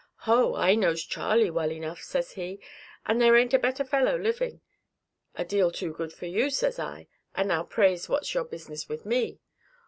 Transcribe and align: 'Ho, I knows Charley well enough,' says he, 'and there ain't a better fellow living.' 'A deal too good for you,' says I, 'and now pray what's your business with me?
'Ho, 0.21 0.55
I 0.55 0.73
knows 0.73 1.03
Charley 1.03 1.51
well 1.51 1.71
enough,' 1.71 2.01
says 2.01 2.31
he, 2.31 2.59
'and 3.05 3.21
there 3.21 3.37
ain't 3.37 3.53
a 3.53 3.59
better 3.59 3.83
fellow 3.85 4.17
living.' 4.17 4.59
'A 5.35 5.45
deal 5.45 5.69
too 5.69 5.93
good 5.93 6.11
for 6.11 6.25
you,' 6.25 6.49
says 6.49 6.79
I, 6.79 7.07
'and 7.35 7.49
now 7.49 7.61
pray 7.61 7.95
what's 8.07 8.33
your 8.33 8.45
business 8.45 8.89
with 8.89 9.05
me? 9.05 9.41